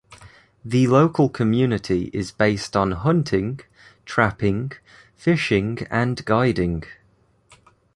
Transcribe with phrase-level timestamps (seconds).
[0.65, 3.59] The local community is based on hunting,
[4.03, 4.71] trapping,
[5.15, 6.85] fishing and guiding.